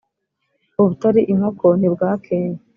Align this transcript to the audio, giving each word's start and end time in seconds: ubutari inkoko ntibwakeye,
ubutari 0.81 1.21
inkoko 1.31 1.67
ntibwakeye, 1.79 2.49